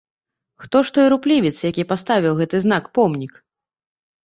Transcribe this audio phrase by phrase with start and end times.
[0.55, 3.33] Хто ж той руплівец, які паставіў гэты знак-помнік?